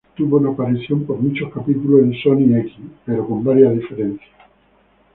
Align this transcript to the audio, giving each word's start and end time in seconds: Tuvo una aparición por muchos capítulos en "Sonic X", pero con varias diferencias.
Tuvo 0.15 0.37
una 0.37 0.49
aparición 0.49 1.05
por 1.05 1.19
muchos 1.19 1.53
capítulos 1.53 2.01
en 2.01 2.13
"Sonic 2.23 2.57
X", 2.65 2.73
pero 3.05 3.27
con 3.27 3.43
varias 3.43 3.71
diferencias. 3.75 4.31